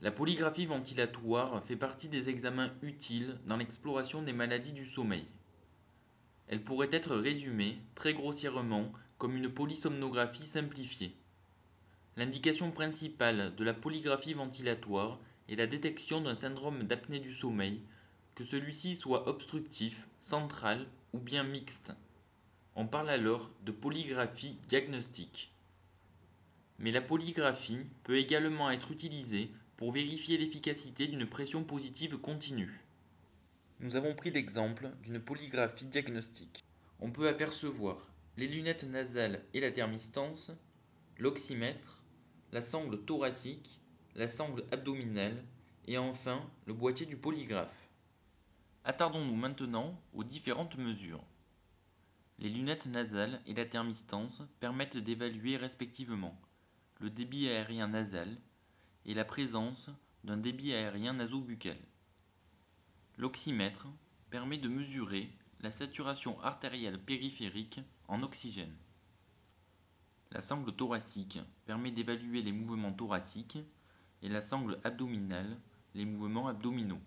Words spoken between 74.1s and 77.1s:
et la sangle abdominale les mouvements abdominaux.